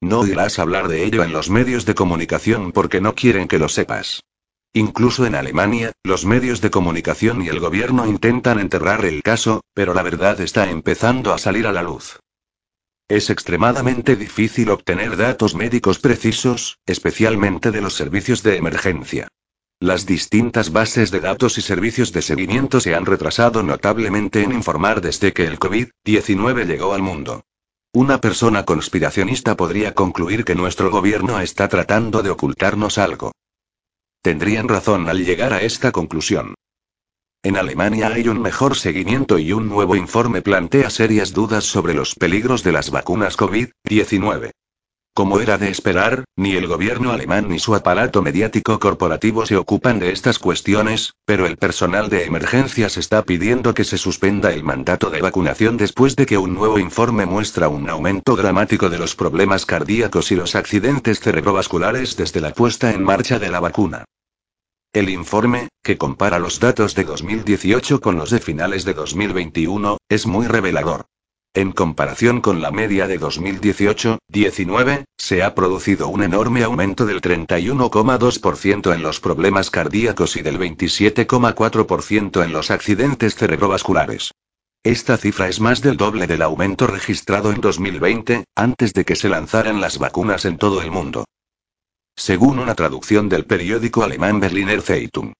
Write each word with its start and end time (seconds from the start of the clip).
No 0.00 0.20
oirás 0.20 0.58
hablar 0.58 0.88
de 0.88 1.04
ello 1.04 1.24
en 1.24 1.32
los 1.32 1.48
medios 1.48 1.86
de 1.86 1.94
comunicación 1.94 2.72
porque 2.72 3.00
no 3.00 3.14
quieren 3.14 3.48
que 3.48 3.58
lo 3.58 3.68
sepas. 3.68 4.22
Incluso 4.74 5.24
en 5.24 5.34
Alemania, 5.34 5.92
los 6.04 6.26
medios 6.26 6.60
de 6.60 6.70
comunicación 6.70 7.42
y 7.42 7.48
el 7.48 7.60
gobierno 7.60 8.06
intentan 8.06 8.60
enterrar 8.60 9.06
el 9.06 9.22
caso, 9.22 9.62
pero 9.72 9.94
la 9.94 10.02
verdad 10.02 10.38
está 10.42 10.68
empezando 10.68 11.32
a 11.32 11.38
salir 11.38 11.66
a 11.66 11.72
la 11.72 11.82
luz. 11.82 12.20
Es 13.08 13.30
extremadamente 13.30 14.16
difícil 14.16 14.68
obtener 14.68 15.16
datos 15.16 15.54
médicos 15.54 15.98
precisos, 15.98 16.78
especialmente 16.84 17.70
de 17.70 17.80
los 17.80 17.94
servicios 17.94 18.42
de 18.42 18.56
emergencia. 18.56 19.28
Las 19.80 20.04
distintas 20.04 20.72
bases 20.72 21.10
de 21.10 21.20
datos 21.20 21.56
y 21.56 21.62
servicios 21.62 22.12
de 22.12 22.20
seguimiento 22.20 22.80
se 22.80 22.94
han 22.94 23.06
retrasado 23.06 23.62
notablemente 23.62 24.42
en 24.42 24.52
informar 24.52 25.00
desde 25.00 25.32
que 25.32 25.44
el 25.44 25.58
COVID-19 25.58 26.66
llegó 26.66 26.92
al 26.92 27.02
mundo. 27.02 27.44
Una 27.96 28.20
persona 28.20 28.66
conspiracionista 28.66 29.56
podría 29.56 29.94
concluir 29.94 30.44
que 30.44 30.54
nuestro 30.54 30.90
gobierno 30.90 31.40
está 31.40 31.66
tratando 31.66 32.22
de 32.22 32.28
ocultarnos 32.28 32.98
algo. 32.98 33.32
Tendrían 34.20 34.68
razón 34.68 35.08
al 35.08 35.24
llegar 35.24 35.54
a 35.54 35.62
esta 35.62 35.92
conclusión. 35.92 36.54
En 37.42 37.56
Alemania 37.56 38.08
hay 38.08 38.28
un 38.28 38.42
mejor 38.42 38.76
seguimiento 38.76 39.38
y 39.38 39.54
un 39.54 39.70
nuevo 39.70 39.96
informe 39.96 40.42
plantea 40.42 40.90
serias 40.90 41.32
dudas 41.32 41.64
sobre 41.64 41.94
los 41.94 42.14
peligros 42.14 42.62
de 42.62 42.72
las 42.72 42.90
vacunas 42.90 43.38
COVID-19. 43.38 44.50
Como 45.16 45.40
era 45.40 45.56
de 45.56 45.70
esperar, 45.70 46.24
ni 46.36 46.56
el 46.56 46.66
gobierno 46.66 47.10
alemán 47.10 47.48
ni 47.48 47.58
su 47.58 47.74
aparato 47.74 48.20
mediático 48.20 48.78
corporativo 48.78 49.46
se 49.46 49.56
ocupan 49.56 49.98
de 49.98 50.12
estas 50.12 50.38
cuestiones, 50.38 51.14
pero 51.24 51.46
el 51.46 51.56
personal 51.56 52.10
de 52.10 52.26
emergencias 52.26 52.98
está 52.98 53.22
pidiendo 53.22 53.72
que 53.72 53.84
se 53.84 53.96
suspenda 53.96 54.52
el 54.52 54.62
mandato 54.62 55.08
de 55.08 55.22
vacunación 55.22 55.78
después 55.78 56.16
de 56.16 56.26
que 56.26 56.36
un 56.36 56.52
nuevo 56.52 56.78
informe 56.78 57.24
muestra 57.24 57.68
un 57.68 57.88
aumento 57.88 58.36
dramático 58.36 58.90
de 58.90 58.98
los 58.98 59.16
problemas 59.16 59.64
cardíacos 59.64 60.30
y 60.32 60.36
los 60.36 60.54
accidentes 60.54 61.20
cerebrovasculares 61.20 62.18
desde 62.18 62.42
la 62.42 62.52
puesta 62.52 62.90
en 62.90 63.02
marcha 63.02 63.38
de 63.38 63.50
la 63.50 63.60
vacuna. 63.60 64.04
El 64.92 65.08
informe, 65.08 65.68
que 65.82 65.96
compara 65.96 66.38
los 66.38 66.60
datos 66.60 66.94
de 66.94 67.04
2018 67.04 68.02
con 68.02 68.16
los 68.16 68.28
de 68.28 68.40
finales 68.40 68.84
de 68.84 68.92
2021, 68.92 69.96
es 70.10 70.26
muy 70.26 70.46
revelador. 70.46 71.06
En 71.56 71.72
comparación 71.72 72.42
con 72.42 72.60
la 72.60 72.70
media 72.70 73.06
de 73.06 73.18
2018-19, 73.18 75.06
se 75.16 75.42
ha 75.42 75.54
producido 75.54 76.08
un 76.08 76.22
enorme 76.22 76.62
aumento 76.62 77.06
del 77.06 77.22
31,2% 77.22 78.94
en 78.94 79.02
los 79.02 79.20
problemas 79.20 79.70
cardíacos 79.70 80.36
y 80.36 80.42
del 80.42 80.58
27,4% 80.58 82.44
en 82.44 82.52
los 82.52 82.70
accidentes 82.70 83.36
cerebrovasculares. 83.36 84.32
Esta 84.84 85.16
cifra 85.16 85.48
es 85.48 85.58
más 85.58 85.80
del 85.80 85.96
doble 85.96 86.26
del 86.26 86.42
aumento 86.42 86.86
registrado 86.86 87.50
en 87.50 87.62
2020, 87.62 88.44
antes 88.54 88.92
de 88.92 89.06
que 89.06 89.16
se 89.16 89.30
lanzaran 89.30 89.80
las 89.80 89.96
vacunas 89.96 90.44
en 90.44 90.58
todo 90.58 90.82
el 90.82 90.90
mundo. 90.90 91.24
Según 92.14 92.58
una 92.58 92.74
traducción 92.74 93.30
del 93.30 93.46
periódico 93.46 94.02
alemán 94.02 94.40
Berliner 94.40 94.82
Zeitung. 94.82 95.32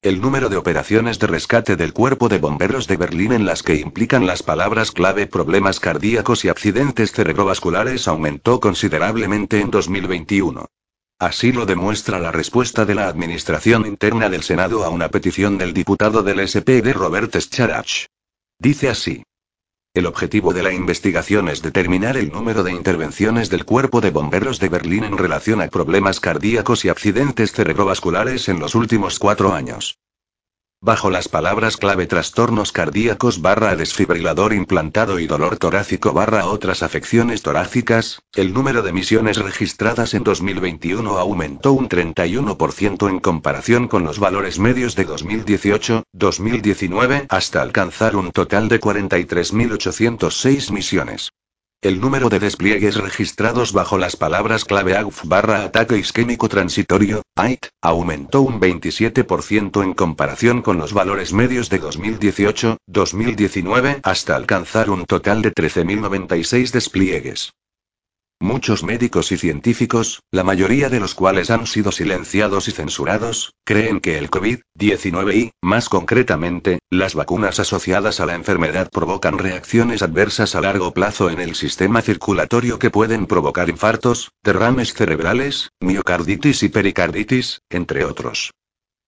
El 0.00 0.20
número 0.20 0.48
de 0.48 0.56
operaciones 0.56 1.18
de 1.18 1.26
rescate 1.26 1.74
del 1.74 1.92
cuerpo 1.92 2.28
de 2.28 2.38
bomberos 2.38 2.86
de 2.86 2.96
Berlín 2.96 3.32
en 3.32 3.44
las 3.44 3.64
que 3.64 3.74
implican 3.74 4.28
las 4.28 4.44
palabras 4.44 4.92
clave 4.92 5.26
problemas 5.26 5.80
cardíacos 5.80 6.44
y 6.44 6.48
accidentes 6.48 7.10
cerebrovasculares 7.10 8.06
aumentó 8.06 8.60
considerablemente 8.60 9.60
en 9.60 9.72
2021. 9.72 10.66
Así 11.18 11.50
lo 11.50 11.66
demuestra 11.66 12.20
la 12.20 12.30
respuesta 12.30 12.84
de 12.84 12.94
la 12.94 13.08
Administración 13.08 13.86
Interna 13.86 14.28
del 14.28 14.44
Senado 14.44 14.84
a 14.84 14.88
una 14.88 15.08
petición 15.08 15.58
del 15.58 15.74
diputado 15.74 16.22
del 16.22 16.46
SPD 16.46 16.92
Robert 16.92 17.34
Scharach. 17.36 18.06
Dice 18.60 18.90
así. 18.90 19.24
El 19.98 20.06
objetivo 20.06 20.52
de 20.52 20.62
la 20.62 20.72
investigación 20.72 21.48
es 21.48 21.60
determinar 21.60 22.16
el 22.16 22.30
número 22.30 22.62
de 22.62 22.70
intervenciones 22.70 23.50
del 23.50 23.64
Cuerpo 23.64 24.00
de 24.00 24.12
Bomberos 24.12 24.60
de 24.60 24.68
Berlín 24.68 25.02
en 25.02 25.18
relación 25.18 25.60
a 25.60 25.66
problemas 25.66 26.20
cardíacos 26.20 26.84
y 26.84 26.88
accidentes 26.88 27.50
cerebrovasculares 27.50 28.48
en 28.48 28.60
los 28.60 28.76
últimos 28.76 29.18
cuatro 29.18 29.52
años. 29.52 29.98
Bajo 30.80 31.10
las 31.10 31.28
palabras 31.28 31.76
clave 31.76 32.06
trastornos 32.06 32.70
cardíacos 32.70 33.42
barra 33.42 33.74
desfibrilador 33.74 34.52
implantado 34.52 35.18
y 35.18 35.26
dolor 35.26 35.56
torácico 35.56 36.12
barra 36.12 36.46
otras 36.46 36.84
afecciones 36.84 37.42
torácicas, 37.42 38.22
el 38.36 38.54
número 38.54 38.82
de 38.82 38.92
misiones 38.92 39.38
registradas 39.38 40.14
en 40.14 40.22
2021 40.22 41.18
aumentó 41.18 41.72
un 41.72 41.88
31% 41.88 43.10
en 43.10 43.18
comparación 43.18 43.88
con 43.88 44.04
los 44.04 44.20
valores 44.20 44.60
medios 44.60 44.94
de 44.94 45.08
2018-2019 45.08 47.26
hasta 47.28 47.60
alcanzar 47.60 48.14
un 48.14 48.30
total 48.30 48.68
de 48.68 48.80
43.806 48.80 50.70
misiones. 50.70 51.32
El 51.80 52.00
número 52.00 52.28
de 52.28 52.40
despliegues 52.40 52.96
registrados 52.96 53.72
bajo 53.72 53.98
las 53.98 54.16
palabras 54.16 54.64
clave 54.64 54.96
AUF 54.96 55.24
barra 55.26 55.62
ataque 55.62 55.96
isquémico 55.96 56.48
transitorio, 56.48 57.22
AIT, 57.36 57.66
aumentó 57.80 58.42
un 58.42 58.60
27% 58.60 59.84
en 59.84 59.94
comparación 59.94 60.62
con 60.62 60.78
los 60.78 60.92
valores 60.92 61.32
medios 61.32 61.70
de 61.70 61.80
2018-2019 61.80 64.00
hasta 64.02 64.34
alcanzar 64.34 64.90
un 64.90 65.04
total 65.04 65.40
de 65.40 65.54
13.096 65.54 66.72
despliegues. 66.72 67.52
Muchos 68.40 68.84
médicos 68.84 69.32
y 69.32 69.36
científicos, 69.36 70.22
la 70.30 70.44
mayoría 70.44 70.88
de 70.88 71.00
los 71.00 71.16
cuales 71.16 71.50
han 71.50 71.66
sido 71.66 71.90
silenciados 71.90 72.68
y 72.68 72.70
censurados, 72.70 73.54
creen 73.64 74.00
que 74.00 74.16
el 74.16 74.30
COVID-19 74.30 75.34
y, 75.34 75.50
más 75.60 75.88
concretamente, 75.88 76.78
las 76.88 77.16
vacunas 77.16 77.58
asociadas 77.58 78.20
a 78.20 78.26
la 78.26 78.36
enfermedad 78.36 78.90
provocan 78.92 79.38
reacciones 79.38 80.02
adversas 80.02 80.54
a 80.54 80.60
largo 80.60 80.94
plazo 80.94 81.30
en 81.30 81.40
el 81.40 81.56
sistema 81.56 82.00
circulatorio 82.00 82.78
que 82.78 82.90
pueden 82.90 83.26
provocar 83.26 83.70
infartos, 83.70 84.30
derrames 84.44 84.94
cerebrales, 84.94 85.70
miocarditis 85.80 86.62
y 86.62 86.68
pericarditis, 86.68 87.62
entre 87.70 88.04
otros. 88.04 88.52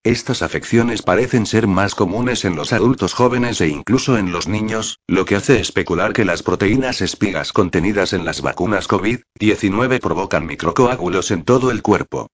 Estas 0.02 0.40
afecciones 0.40 1.02
parecen 1.02 1.44
ser 1.44 1.66
más 1.66 1.94
comunes 1.94 2.46
en 2.46 2.56
los 2.56 2.72
adultos 2.72 3.12
jóvenes 3.12 3.60
e 3.60 3.68
incluso 3.68 4.16
en 4.16 4.32
los 4.32 4.48
niños, 4.48 4.98
lo 5.06 5.26
que 5.26 5.36
hace 5.36 5.60
especular 5.60 6.14
que 6.14 6.24
las 6.24 6.42
proteínas 6.42 7.02
espigas 7.02 7.52
contenidas 7.52 8.14
en 8.14 8.24
las 8.24 8.40
vacunas 8.40 8.88
COVID-19 8.88 10.00
provocan 10.00 10.46
microcoágulos 10.46 11.30
en 11.32 11.44
todo 11.44 11.70
el 11.70 11.82
cuerpo. 11.82 12.28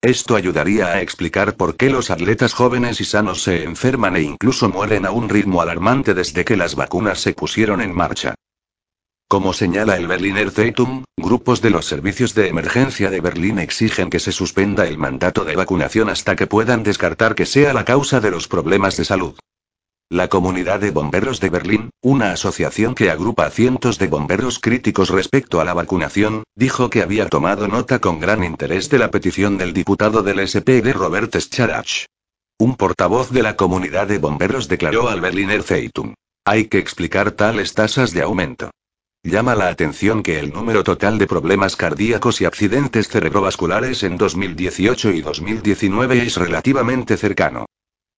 Esto 0.00 0.36
ayudaría 0.36 0.86
a 0.86 1.00
explicar 1.00 1.56
por 1.56 1.76
qué 1.76 1.90
los 1.90 2.12
atletas 2.12 2.54
jóvenes 2.54 3.00
y 3.00 3.04
sanos 3.04 3.42
se 3.42 3.64
enferman 3.64 4.14
e 4.14 4.22
incluso 4.22 4.68
mueren 4.68 5.06
a 5.06 5.10
un 5.10 5.28
ritmo 5.28 5.60
alarmante 5.60 6.14
desde 6.14 6.44
que 6.44 6.56
las 6.56 6.76
vacunas 6.76 7.18
se 7.18 7.32
pusieron 7.32 7.80
en 7.80 7.92
marcha. 7.92 8.36
Como 9.28 9.52
señala 9.52 9.96
el 9.96 10.06
Berliner 10.06 10.52
Zeitung, 10.52 11.02
grupos 11.16 11.60
de 11.60 11.70
los 11.70 11.84
servicios 11.86 12.32
de 12.36 12.46
emergencia 12.46 13.10
de 13.10 13.20
Berlín 13.20 13.58
exigen 13.58 14.08
que 14.08 14.20
se 14.20 14.30
suspenda 14.30 14.86
el 14.86 14.98
mandato 14.98 15.44
de 15.44 15.56
vacunación 15.56 16.08
hasta 16.08 16.36
que 16.36 16.46
puedan 16.46 16.84
descartar 16.84 17.34
que 17.34 17.44
sea 17.44 17.72
la 17.72 17.84
causa 17.84 18.20
de 18.20 18.30
los 18.30 18.46
problemas 18.46 18.96
de 18.96 19.04
salud. 19.04 19.34
La 20.08 20.28
Comunidad 20.28 20.78
de 20.78 20.92
Bomberos 20.92 21.40
de 21.40 21.50
Berlín, 21.50 21.90
una 22.02 22.30
asociación 22.30 22.94
que 22.94 23.10
agrupa 23.10 23.46
a 23.46 23.50
cientos 23.50 23.98
de 23.98 24.06
bomberos 24.06 24.60
críticos 24.60 25.10
respecto 25.10 25.60
a 25.60 25.64
la 25.64 25.74
vacunación, 25.74 26.44
dijo 26.54 26.88
que 26.88 27.02
había 27.02 27.28
tomado 27.28 27.66
nota 27.66 27.98
con 27.98 28.20
gran 28.20 28.44
interés 28.44 28.88
de 28.90 29.00
la 29.00 29.10
petición 29.10 29.58
del 29.58 29.72
diputado 29.72 30.22
del 30.22 30.46
SPD 30.46 30.92
Robert 30.92 31.34
Scharach. 31.34 32.06
Un 32.60 32.76
portavoz 32.76 33.32
de 33.32 33.42
la 33.42 33.56
Comunidad 33.56 34.06
de 34.06 34.18
Bomberos 34.18 34.68
declaró 34.68 35.08
al 35.08 35.20
Berliner 35.20 35.64
Zeitung. 35.64 36.14
Hay 36.44 36.66
que 36.66 36.78
explicar 36.78 37.32
tales 37.32 37.74
tasas 37.74 38.12
de 38.12 38.22
aumento. 38.22 38.70
Llama 39.26 39.56
la 39.56 39.66
atención 39.70 40.22
que 40.22 40.38
el 40.38 40.52
número 40.52 40.84
total 40.84 41.18
de 41.18 41.26
problemas 41.26 41.74
cardíacos 41.74 42.40
y 42.40 42.44
accidentes 42.44 43.08
cerebrovasculares 43.08 44.04
en 44.04 44.16
2018 44.16 45.10
y 45.10 45.20
2019 45.20 46.22
es 46.22 46.36
relativamente 46.36 47.16
cercano. 47.16 47.66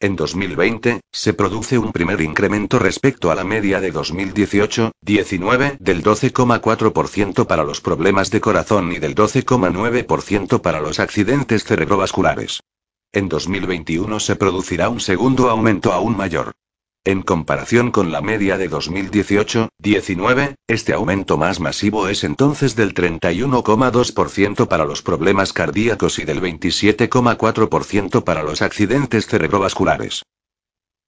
En 0.00 0.16
2020, 0.16 1.00
se 1.10 1.32
produce 1.32 1.78
un 1.78 1.92
primer 1.92 2.20
incremento 2.20 2.78
respecto 2.78 3.30
a 3.30 3.34
la 3.34 3.42
media 3.42 3.80
de 3.80 3.90
2018-19 3.90 5.78
del 5.78 6.04
12,4% 6.04 7.46
para 7.46 7.64
los 7.64 7.80
problemas 7.80 8.30
de 8.30 8.42
corazón 8.42 8.92
y 8.92 8.98
del 8.98 9.14
12,9% 9.14 10.60
para 10.60 10.82
los 10.82 11.00
accidentes 11.00 11.64
cerebrovasculares. 11.64 12.60
En 13.14 13.30
2021 13.30 14.20
se 14.20 14.36
producirá 14.36 14.90
un 14.90 15.00
segundo 15.00 15.48
aumento 15.48 15.90
aún 15.94 16.18
mayor. 16.18 16.52
En 17.08 17.22
comparación 17.22 17.90
con 17.90 18.12
la 18.12 18.20
media 18.20 18.58
de 18.58 18.68
2018-19, 18.68 20.56
este 20.66 20.92
aumento 20.92 21.38
más 21.38 21.58
masivo 21.58 22.06
es 22.06 22.22
entonces 22.22 22.76
del 22.76 22.92
31,2% 22.92 24.68
para 24.68 24.84
los 24.84 25.00
problemas 25.00 25.54
cardíacos 25.54 26.18
y 26.18 26.26
del 26.26 26.42
27,4% 26.42 28.24
para 28.24 28.42
los 28.42 28.60
accidentes 28.60 29.26
cerebrovasculares. 29.26 30.22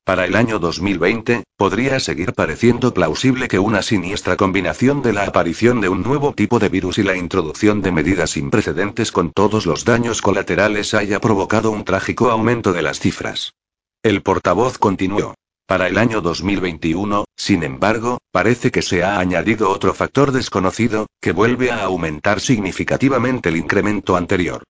Para 0.03 0.25
el 0.25 0.37
año 0.37 0.59
2020, 0.59 1.45
podría 1.59 2.01
seguir 2.01 2.33
pareciendo 2.33 2.95
plausible 2.95 3.47
que 3.47 3.59
una 3.59 3.83
siniestra 3.83 4.39
combinación 4.39 5.03
de 5.03 5.13
la 5.13 5.25
aparición 5.25 5.83
de 5.83 5.91
un 5.91 6.03
nuevo 6.03 6.33
tipo 6.33 6.59
de 6.59 6.71
virus 6.71 6.97
y 6.97 7.03
la 7.03 7.15
introducción 7.15 7.83
de 7.83 7.93
medidas 7.93 8.31
sin 8.31 8.49
precedentes 8.49 9.13
con 9.13 9.33
todos 9.33 9.67
los 9.67 9.85
daños 9.85 10.23
colaterales 10.23 10.95
haya 10.95 11.21
provocado 11.21 11.71
un 11.71 11.85
trágico 11.85 12.31
aumento 12.31 12.73
de 12.73 12.81
las 12.81 13.01
cifras. 13.01 13.53
El 14.03 14.23
portavoz 14.23 14.79
continuó. 14.79 15.35
Para 15.71 15.87
el 15.87 15.99
año 15.99 16.21
2021, 16.21 17.27
sin 17.37 17.63
embargo, 17.63 18.19
parece 18.33 18.73
que 18.73 18.83
se 18.83 19.05
ha 19.05 19.21
añadido 19.21 19.71
otro 19.71 19.95
factor 19.95 20.33
desconocido, 20.33 21.07
que 21.21 21.31
vuelve 21.31 21.71
a 21.71 21.85
aumentar 21.85 22.41
significativamente 22.41 23.51
el 23.51 23.57
incremento 23.57 24.17
anterior. 24.17 24.65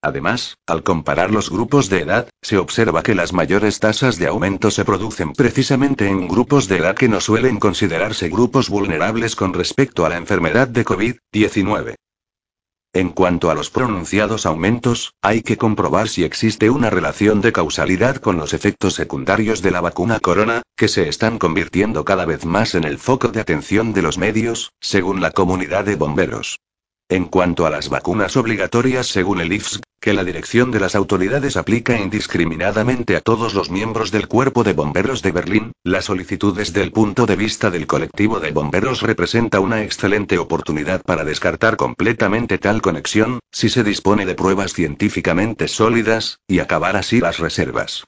Además, 0.00 0.56
al 0.66 0.82
comparar 0.82 1.30
los 1.30 1.50
grupos 1.50 1.90
de 1.90 2.00
edad, 2.00 2.30
se 2.40 2.56
observa 2.56 3.02
que 3.02 3.14
las 3.14 3.34
mayores 3.34 3.80
tasas 3.80 4.18
de 4.18 4.28
aumento 4.28 4.70
se 4.70 4.86
producen 4.86 5.34
precisamente 5.34 6.08
en 6.08 6.26
grupos 6.26 6.68
de 6.68 6.78
edad 6.78 6.96
que 6.96 7.10
no 7.10 7.20
suelen 7.20 7.58
considerarse 7.58 8.30
grupos 8.30 8.70
vulnerables 8.70 9.36
con 9.36 9.52
respecto 9.52 10.06
a 10.06 10.08
la 10.08 10.16
enfermedad 10.16 10.68
de 10.68 10.86
COVID-19. 10.86 11.96
En 12.96 13.10
cuanto 13.10 13.50
a 13.50 13.54
los 13.54 13.68
pronunciados 13.68 14.46
aumentos, 14.46 15.12
hay 15.20 15.42
que 15.42 15.58
comprobar 15.58 16.08
si 16.08 16.24
existe 16.24 16.70
una 16.70 16.88
relación 16.88 17.42
de 17.42 17.52
causalidad 17.52 18.16
con 18.16 18.38
los 18.38 18.54
efectos 18.54 18.94
secundarios 18.94 19.60
de 19.60 19.70
la 19.70 19.82
vacuna 19.82 20.18
corona, 20.18 20.62
que 20.78 20.88
se 20.88 21.06
están 21.06 21.38
convirtiendo 21.38 22.06
cada 22.06 22.24
vez 22.24 22.46
más 22.46 22.74
en 22.74 22.84
el 22.84 22.96
foco 22.96 23.28
de 23.28 23.40
atención 23.42 23.92
de 23.92 24.00
los 24.00 24.16
medios, 24.16 24.72
según 24.80 25.20
la 25.20 25.30
comunidad 25.30 25.84
de 25.84 25.96
bomberos. 25.96 26.56
En 27.08 27.26
cuanto 27.26 27.66
a 27.66 27.70
las 27.70 27.88
vacunas 27.88 28.36
obligatorias 28.36 29.06
según 29.06 29.40
el 29.40 29.52
IFSC, 29.52 29.80
que 30.00 30.12
la 30.12 30.24
dirección 30.24 30.72
de 30.72 30.80
las 30.80 30.96
autoridades 30.96 31.56
aplica 31.56 31.96
indiscriminadamente 31.96 33.14
a 33.14 33.20
todos 33.20 33.54
los 33.54 33.70
miembros 33.70 34.10
del 34.10 34.26
cuerpo 34.26 34.64
de 34.64 34.72
bomberos 34.72 35.22
de 35.22 35.30
Berlín, 35.30 35.72
la 35.84 36.02
solicitud 36.02 36.56
desde 36.56 36.82
el 36.82 36.90
punto 36.90 37.24
de 37.26 37.36
vista 37.36 37.70
del 37.70 37.86
colectivo 37.86 38.40
de 38.40 38.50
bomberos 38.50 39.02
representa 39.02 39.60
una 39.60 39.84
excelente 39.84 40.36
oportunidad 40.38 41.00
para 41.02 41.22
descartar 41.22 41.76
completamente 41.76 42.58
tal 42.58 42.82
conexión, 42.82 43.38
si 43.52 43.68
se 43.68 43.84
dispone 43.84 44.26
de 44.26 44.34
pruebas 44.34 44.72
científicamente 44.72 45.68
sólidas, 45.68 46.40
y 46.48 46.58
acabar 46.58 46.96
así 46.96 47.20
las 47.20 47.38
reservas. 47.38 48.04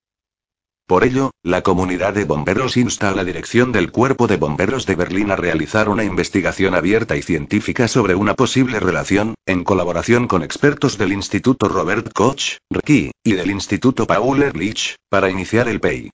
Por 0.88 1.04
ello, 1.04 1.32
la 1.42 1.60
comunidad 1.60 2.14
de 2.14 2.24
bomberos 2.24 2.78
insta 2.78 3.10
a 3.10 3.14
la 3.14 3.22
dirección 3.22 3.72
del 3.72 3.92
Cuerpo 3.92 4.26
de 4.26 4.38
Bomberos 4.38 4.86
de 4.86 4.94
Berlín 4.94 5.30
a 5.30 5.36
realizar 5.36 5.90
una 5.90 6.02
investigación 6.02 6.74
abierta 6.74 7.14
y 7.14 7.20
científica 7.20 7.88
sobre 7.88 8.14
una 8.14 8.32
posible 8.32 8.80
relación, 8.80 9.34
en 9.44 9.64
colaboración 9.64 10.26
con 10.28 10.42
expertos 10.42 10.96
del 10.96 11.12
Instituto 11.12 11.68
Robert 11.68 12.10
Koch, 12.14 12.56
RKI, 12.70 13.10
y 13.22 13.32
del 13.34 13.50
Instituto 13.50 14.06
Paul 14.06 14.42
Ehrlich, 14.42 14.96
para 15.10 15.28
iniciar 15.28 15.68
el 15.68 15.78
PEI. 15.78 16.08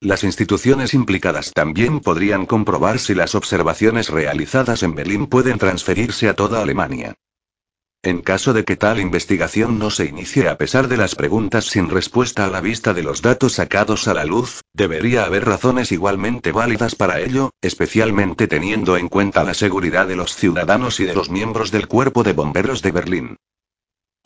Las 0.00 0.24
instituciones 0.24 0.92
implicadas 0.92 1.52
también 1.52 2.00
podrían 2.00 2.46
comprobar 2.46 2.98
si 2.98 3.14
las 3.14 3.36
observaciones 3.36 4.08
realizadas 4.08 4.82
en 4.82 4.96
Berlín 4.96 5.28
pueden 5.28 5.58
transferirse 5.58 6.28
a 6.28 6.34
toda 6.34 6.62
Alemania. 6.62 7.14
En 8.06 8.20
caso 8.20 8.52
de 8.52 8.64
que 8.64 8.76
tal 8.76 9.00
investigación 9.00 9.80
no 9.80 9.90
se 9.90 10.04
inicie 10.04 10.48
a 10.48 10.56
pesar 10.56 10.86
de 10.86 10.96
las 10.96 11.16
preguntas 11.16 11.64
sin 11.64 11.90
respuesta 11.90 12.44
a 12.44 12.48
la 12.48 12.60
vista 12.60 12.94
de 12.94 13.02
los 13.02 13.20
datos 13.20 13.54
sacados 13.54 14.06
a 14.06 14.14
la 14.14 14.24
luz, 14.24 14.60
debería 14.72 15.24
haber 15.24 15.44
razones 15.44 15.90
igualmente 15.90 16.52
válidas 16.52 16.94
para 16.94 17.18
ello, 17.18 17.50
especialmente 17.62 18.46
teniendo 18.46 18.96
en 18.96 19.08
cuenta 19.08 19.42
la 19.42 19.54
seguridad 19.54 20.06
de 20.06 20.14
los 20.14 20.36
ciudadanos 20.36 21.00
y 21.00 21.04
de 21.04 21.14
los 21.14 21.30
miembros 21.30 21.72
del 21.72 21.88
Cuerpo 21.88 22.22
de 22.22 22.32
Bomberos 22.32 22.80
de 22.80 22.92
Berlín. 22.92 23.36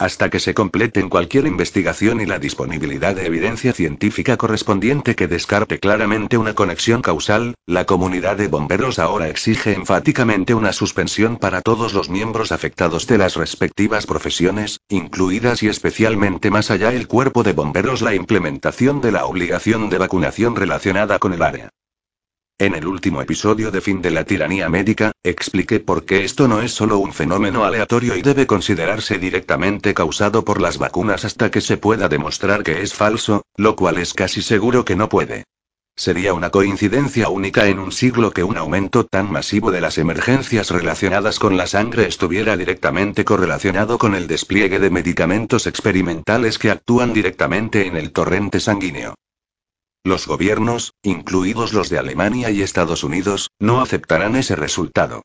Hasta 0.00 0.30
que 0.30 0.40
se 0.40 0.54
completen 0.54 1.10
cualquier 1.10 1.46
investigación 1.46 2.22
y 2.22 2.24
la 2.24 2.38
disponibilidad 2.38 3.14
de 3.14 3.26
evidencia 3.26 3.74
científica 3.74 4.38
correspondiente 4.38 5.14
que 5.14 5.28
descarte 5.28 5.78
claramente 5.78 6.38
una 6.38 6.54
conexión 6.54 7.02
causal, 7.02 7.54
la 7.66 7.84
comunidad 7.84 8.38
de 8.38 8.48
bomberos 8.48 8.98
ahora 8.98 9.28
exige 9.28 9.74
enfáticamente 9.74 10.54
una 10.54 10.72
suspensión 10.72 11.36
para 11.36 11.60
todos 11.60 11.92
los 11.92 12.08
miembros 12.08 12.50
afectados 12.50 13.06
de 13.06 13.18
las 13.18 13.36
respectivas 13.36 14.06
profesiones, 14.06 14.80
incluidas 14.88 15.62
y 15.62 15.68
especialmente 15.68 16.50
más 16.50 16.70
allá 16.70 16.94
el 16.94 17.06
cuerpo 17.06 17.42
de 17.42 17.52
bomberos 17.52 18.00
la 18.00 18.14
implementación 18.14 19.02
de 19.02 19.12
la 19.12 19.26
obligación 19.26 19.90
de 19.90 19.98
vacunación 19.98 20.56
relacionada 20.56 21.18
con 21.18 21.34
el 21.34 21.42
área. 21.42 21.68
En 22.60 22.74
el 22.74 22.86
último 22.86 23.22
episodio 23.22 23.70
de 23.70 23.80
Fin 23.80 24.02
de 24.02 24.10
la 24.10 24.24
Tiranía 24.24 24.68
Médica, 24.68 25.12
expliqué 25.24 25.80
por 25.80 26.04
qué 26.04 26.24
esto 26.24 26.46
no 26.46 26.60
es 26.60 26.72
solo 26.72 26.98
un 26.98 27.14
fenómeno 27.14 27.64
aleatorio 27.64 28.14
y 28.16 28.20
debe 28.20 28.46
considerarse 28.46 29.18
directamente 29.18 29.94
causado 29.94 30.44
por 30.44 30.60
las 30.60 30.76
vacunas 30.76 31.24
hasta 31.24 31.50
que 31.50 31.62
se 31.62 31.78
pueda 31.78 32.10
demostrar 32.10 32.62
que 32.62 32.82
es 32.82 32.92
falso, 32.92 33.46
lo 33.56 33.76
cual 33.76 33.96
es 33.96 34.12
casi 34.12 34.42
seguro 34.42 34.84
que 34.84 34.94
no 34.94 35.08
puede. 35.08 35.44
Sería 35.96 36.34
una 36.34 36.50
coincidencia 36.50 37.30
única 37.30 37.66
en 37.66 37.78
un 37.78 37.92
siglo 37.92 38.30
que 38.30 38.44
un 38.44 38.58
aumento 38.58 39.06
tan 39.06 39.32
masivo 39.32 39.70
de 39.70 39.80
las 39.80 39.96
emergencias 39.96 40.70
relacionadas 40.70 41.38
con 41.38 41.56
la 41.56 41.66
sangre 41.66 42.08
estuviera 42.08 42.58
directamente 42.58 43.24
correlacionado 43.24 43.96
con 43.96 44.14
el 44.14 44.26
despliegue 44.26 44.78
de 44.78 44.90
medicamentos 44.90 45.66
experimentales 45.66 46.58
que 46.58 46.70
actúan 46.70 47.14
directamente 47.14 47.86
en 47.86 47.96
el 47.96 48.12
torrente 48.12 48.60
sanguíneo. 48.60 49.14
Los 50.02 50.26
gobiernos, 50.26 50.94
incluidos 51.02 51.74
los 51.74 51.90
de 51.90 51.98
Alemania 51.98 52.50
y 52.50 52.62
Estados 52.62 53.04
Unidos, 53.04 53.50
no 53.58 53.82
aceptarán 53.82 54.34
ese 54.34 54.56
resultado. 54.56 55.22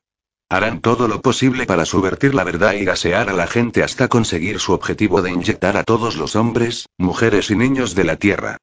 Harán 0.49 0.81
todo 0.81 1.07
lo 1.07 1.21
posible 1.21 1.65
para 1.65 1.85
subvertir 1.85 2.35
la 2.35 2.43
verdad 2.43 2.73
y 2.73 2.83
gasear 2.83 3.29
a 3.29 3.33
la 3.33 3.47
gente 3.47 3.83
hasta 3.83 4.09
conseguir 4.09 4.59
su 4.59 4.73
objetivo 4.73 5.21
de 5.21 5.31
inyectar 5.31 5.77
a 5.77 5.83
todos 5.83 6.17
los 6.17 6.35
hombres, 6.35 6.87
mujeres 6.97 7.49
y 7.51 7.55
niños 7.55 7.95
de 7.95 8.03
la 8.03 8.17
Tierra. 8.17 8.57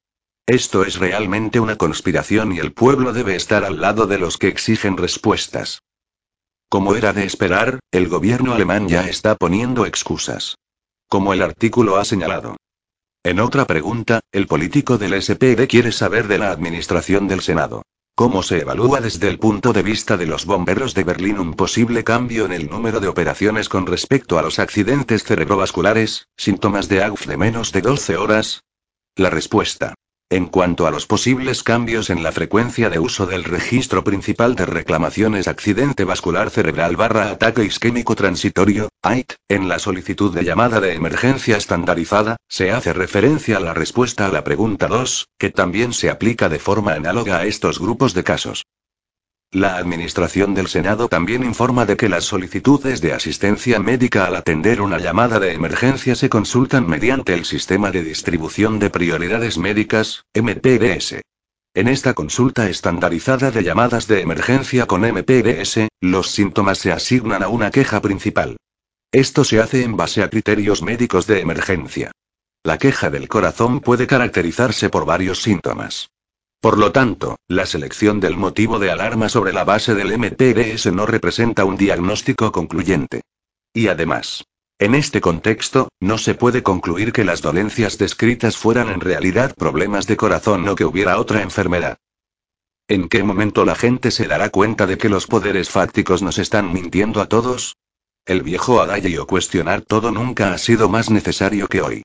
Esto 0.47 0.85
es 0.85 0.99
realmente 0.99 1.61
una 1.61 1.77
conspiración 1.77 2.53
y 2.53 2.59
el 2.59 2.73
pueblo 2.73 3.15
debe 3.15 3.35
estar 3.35 3.65
al 3.65 3.81
lado 3.81 4.07
de 4.07 4.19
los 4.19 4.37
que 4.37 4.49
exigen 4.49 4.99
respuestas. 4.99 5.83
Como 6.69 6.95
era 6.95 7.13
de 7.13 7.25
esperar, 7.25 7.81
el 7.91 8.09
gobierno 8.09 8.53
alemán 8.53 8.87
ya 8.87 9.09
está 9.09 9.35
poniendo 9.35 9.87
excusas. 9.87 10.57
Como 11.09 11.33
el 11.33 11.43
artículo 11.43 11.97
ha 11.97 12.05
señalado. 12.05 12.57
En 13.25 13.39
otra 13.39 13.67
pregunta, 13.67 14.21
el 14.33 14.49
político 14.49 14.99
del 14.99 15.23
SPD 15.23 15.69
quiere 15.69 15.93
saber 15.93 16.27
de 16.27 16.39
la 16.39 16.51
administración 16.51 17.29
del 17.29 17.41
Senado. 17.41 17.83
¿Cómo 18.17 18.43
se 18.43 18.61
evalúa 18.61 19.01
desde 19.01 19.29
el 19.29 19.39
punto 19.39 19.73
de 19.73 19.83
vista 19.83 20.17
de 20.17 20.27
los 20.27 20.45
bomberos 20.45 20.93
de 20.93 21.05
Berlín 21.05 21.39
un 21.39 21.55
posible 21.55 22.03
cambio 22.03 22.45
en 22.45 22.53
el 22.53 22.69
número 22.69 22.99
de 22.99 23.07
operaciones 23.07 23.69
con 23.69 23.87
respecto 23.87 24.39
a 24.39 24.43
los 24.43 24.59
accidentes 24.59 25.23
cerebrovasculares, 25.23 26.27
síntomas 26.37 26.89
de 26.89 27.05
AUF 27.05 27.27
de 27.27 27.37
menos 27.37 27.71
de 27.71 27.81
12 27.81 28.17
horas? 28.17 28.65
La 29.15 29.31
respuesta. 29.31 29.95
En 30.33 30.47
cuanto 30.47 30.87
a 30.87 30.91
los 30.91 31.07
posibles 31.07 31.63
cambios 31.63 32.09
en 32.09 32.23
la 32.23 32.33
frecuencia 32.33 32.89
de 32.89 32.99
uso 32.99 33.27
del 33.27 33.45
registro 33.45 34.03
principal 34.03 34.55
de 34.55 34.65
reclamaciones 34.65 35.47
accidente 35.47 36.05
vascular 36.05 36.49
cerebral 36.49 36.97
barra 36.97 37.29
ataque 37.29 37.65
isquémico 37.65 38.15
transitorio, 38.15 38.89
AIT, 39.03 39.35
en 39.51 39.69
la 39.69 39.79
solicitud 39.79 40.35
de 40.35 40.43
llamada 40.43 40.81
de 40.81 40.95
emergencia 40.95 41.59
estandarizada, 41.59 42.37
se 42.49 42.71
hace 42.71 42.95
referencia 42.95 43.59
a 43.59 43.61
la 43.61 43.75
respuesta 43.75 44.25
a 44.25 44.33
la 44.33 44.43
pregunta 44.43 44.87
2, 44.87 45.29
que 45.39 45.51
también 45.51 45.93
se 45.93 46.09
aplica 46.09 46.49
de 46.49 46.59
forma 46.59 46.95
análoga 46.95 47.37
a 47.37 47.45
estos 47.45 47.79
grupos 47.79 48.15
de 48.15 48.25
casos. 48.25 48.63
La 49.55 49.77
Administración 49.77 50.55
del 50.55 50.67
Senado 50.67 51.09
también 51.09 51.45
informa 51.45 51.85
de 51.85 51.99
que 51.99 52.09
las 52.09 52.25
solicitudes 52.25 53.03
de 53.03 53.13
asistencia 53.13 53.79
médica 53.79 54.25
al 54.25 54.37
atender 54.37 54.81
una 54.81 54.97
llamada 54.97 55.39
de 55.39 55.53
emergencia 55.53 56.15
se 56.15 56.31
consultan 56.31 56.89
mediante 56.89 57.35
el 57.35 57.45
Sistema 57.45 57.91
de 57.91 58.03
Distribución 58.03 58.79
de 58.79 58.89
Prioridades 58.89 59.59
Médicas, 59.59 60.25
MPDS. 60.35 61.21
En 61.75 61.89
esta 61.89 62.15
consulta 62.15 62.71
estandarizada 62.71 63.51
de 63.51 63.63
llamadas 63.63 64.07
de 64.09 64.23
emergencia 64.23 64.87
con 64.87 65.03
MPDS, 65.03 65.89
los 66.01 66.31
síntomas 66.31 66.79
se 66.79 66.91
asignan 66.91 67.43
a 67.43 67.49
una 67.49 67.71
queja 67.71 68.01
principal. 68.01 68.57
Esto 69.13 69.45
se 69.45 69.61
hace 69.61 69.85
en 69.85 69.99
base 69.99 70.23
a 70.23 70.31
criterios 70.31 70.81
médicos 70.81 71.27
de 71.27 71.41
emergencia. 71.41 72.11
La 72.65 72.79
queja 72.79 73.11
del 73.11 73.29
corazón 73.29 73.81
puede 73.81 74.07
caracterizarse 74.07 74.89
por 74.89 75.05
varios 75.05 75.43
síntomas. 75.43 76.12
Por 76.63 76.79
lo 76.79 76.93
tanto, 76.93 77.41
la 77.49 77.67
selección 77.67 78.21
del 78.21 78.37
motivo 78.37 78.79
de 78.79 78.93
alarma 78.93 79.29
sobre 79.29 79.53
la 79.53 79.65
base 79.65 79.97
del 79.97 80.17
MPDS 80.17 80.93
no 80.93 81.07
representa 81.07 81.65
un 81.65 81.77
diagnóstico 81.77 82.53
concluyente. 82.53 83.23
Y 83.75 83.89
además, 83.89 84.45
en 84.79 84.95
este 84.95 85.21
contexto, 85.21 85.89
no 85.99 86.19
se 86.19 86.35
puede 86.35 86.63
concluir 86.63 87.13
que 87.13 87.25
las 87.25 87.43
dolencias 87.43 87.99
descritas 87.99 88.57
fueran 88.57 88.91
en 88.91 89.01
realidad 89.01 89.57
problemas 89.57 90.07
de 90.07 90.17
corazón 90.17 90.69
o 90.69 90.77
que 90.77 90.85
hubiera 90.85 91.19
otra 91.19 91.43
enfermedad. 91.43 91.99
¿En 92.87 93.09
qué 93.09 93.25
momento 93.25 93.65
la 93.65 93.75
gente 93.75 94.13
se 94.13 94.29
dará 94.29 94.51
cuenta 94.51 94.87
de 94.87 94.99
que 94.99 95.09
los 95.09 95.27
poderes 95.27 95.69
fácticos 95.69 96.23
nos 96.23 96.39
están 96.39 96.73
mintiendo 96.73 97.21
a 97.21 97.27
todos? 97.27 97.75
El 98.25 98.43
viejo 98.43 98.81
adagio 98.81 99.27
cuestionar 99.27 99.81
todo 99.81 100.13
nunca 100.13 100.53
ha 100.53 100.59
sido 100.59 100.89
más 100.89 101.11
necesario 101.11 101.67
que 101.67 101.81
hoy. 101.81 102.03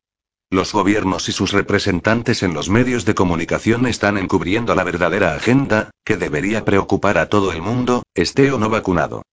Los 0.50 0.72
gobiernos 0.72 1.28
y 1.28 1.34
sus 1.34 1.52
representantes 1.52 2.42
en 2.42 2.54
los 2.54 2.70
medios 2.70 3.04
de 3.04 3.16
comunicación 3.16 3.86
están 3.86 4.18
encubriendo 4.18 4.76
la 4.76 4.86
verdadera 4.86 5.36
agenda, 5.36 5.92
que 6.06 6.16
debería 6.16 6.64
preocupar 6.64 7.18
a 7.18 7.28
todo 7.28 7.52
el 7.52 7.62
mundo, 7.62 8.04
esté 8.14 8.52
o 8.54 8.58
no 8.58 8.70
vacunado. 8.70 9.24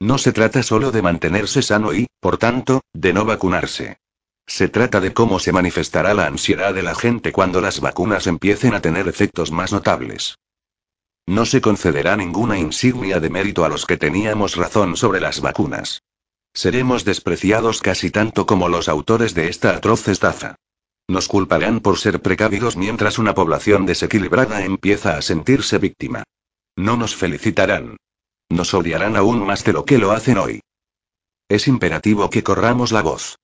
No 0.00 0.16
se 0.16 0.32
trata 0.32 0.62
solo 0.62 0.90
de 0.90 1.02
mantenerse 1.02 1.60
sano 1.60 1.92
y, 1.92 2.06
por 2.20 2.38
tanto, 2.38 2.80
de 2.94 3.12
no 3.12 3.26
vacunarse. 3.26 3.98
Se 4.46 4.68
trata 4.68 5.00
de 5.00 5.12
cómo 5.12 5.38
se 5.38 5.52
manifestará 5.52 6.14
la 6.14 6.26
ansiedad 6.26 6.72
de 6.72 6.82
la 6.82 6.94
gente 6.94 7.32
cuando 7.32 7.60
las 7.60 7.80
vacunas 7.80 8.26
empiecen 8.26 8.74
a 8.74 8.80
tener 8.80 9.08
efectos 9.08 9.52
más 9.52 9.72
notables. 9.72 10.38
No 11.26 11.44
se 11.44 11.60
concederá 11.60 12.16
ninguna 12.16 12.58
insignia 12.58 13.20
de 13.20 13.28
mérito 13.28 13.66
a 13.66 13.68
los 13.68 13.84
que 13.84 13.98
teníamos 13.98 14.56
razón 14.56 14.96
sobre 14.96 15.20
las 15.20 15.40
vacunas. 15.40 16.00
Seremos 16.54 17.04
despreciados 17.04 17.80
casi 17.80 18.10
tanto 18.10 18.44
como 18.46 18.68
los 18.68 18.88
autores 18.88 19.34
de 19.34 19.48
esta 19.48 19.76
atroz 19.76 20.08
estafa. 20.08 20.56
Nos 21.12 21.28
culparán 21.28 21.80
por 21.80 21.98
ser 21.98 22.22
precavidos 22.22 22.78
mientras 22.78 23.18
una 23.18 23.34
población 23.34 23.84
desequilibrada 23.84 24.64
empieza 24.64 25.18
a 25.18 25.20
sentirse 25.20 25.76
víctima. 25.76 26.22
No 26.74 26.96
nos 26.96 27.14
felicitarán. 27.14 27.98
Nos 28.48 28.72
odiarán 28.72 29.14
aún 29.18 29.44
más 29.44 29.62
de 29.62 29.74
lo 29.74 29.84
que 29.84 29.98
lo 29.98 30.12
hacen 30.12 30.38
hoy. 30.38 30.62
Es 31.50 31.68
imperativo 31.68 32.30
que 32.30 32.42
corramos 32.42 32.92
la 32.92 33.02
voz. 33.02 33.36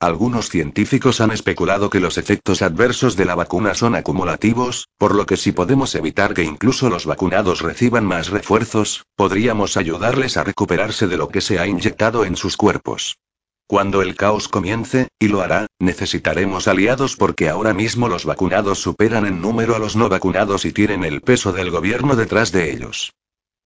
Algunos 0.00 0.50
científicos 0.50 1.22
han 1.22 1.30
especulado 1.30 1.88
que 1.88 1.98
los 1.98 2.18
efectos 2.18 2.60
adversos 2.60 3.16
de 3.16 3.24
la 3.24 3.34
vacuna 3.34 3.72
son 3.72 3.94
acumulativos, 3.94 4.88
por 4.98 5.14
lo 5.14 5.24
que 5.24 5.38
si 5.38 5.52
podemos 5.52 5.94
evitar 5.94 6.34
que 6.34 6.44
incluso 6.44 6.90
los 6.90 7.06
vacunados 7.06 7.62
reciban 7.62 8.04
más 8.04 8.28
refuerzos, 8.28 9.06
podríamos 9.16 9.78
ayudarles 9.78 10.36
a 10.36 10.44
recuperarse 10.44 11.06
de 11.06 11.16
lo 11.16 11.30
que 11.30 11.40
se 11.40 11.58
ha 11.58 11.66
inyectado 11.66 12.26
en 12.26 12.36
sus 12.36 12.58
cuerpos. 12.58 13.16
Cuando 13.74 14.02
el 14.02 14.14
caos 14.14 14.46
comience, 14.46 15.08
y 15.18 15.26
lo 15.26 15.42
hará, 15.42 15.66
necesitaremos 15.80 16.68
aliados 16.68 17.16
porque 17.16 17.48
ahora 17.48 17.74
mismo 17.74 18.06
los 18.06 18.24
vacunados 18.24 18.78
superan 18.78 19.26
en 19.26 19.40
número 19.40 19.74
a 19.74 19.80
los 19.80 19.96
no 19.96 20.08
vacunados 20.08 20.64
y 20.64 20.70
tienen 20.70 21.02
el 21.02 21.22
peso 21.22 21.52
del 21.52 21.72
gobierno 21.72 22.14
detrás 22.14 22.52
de 22.52 22.70
ellos. 22.70 23.10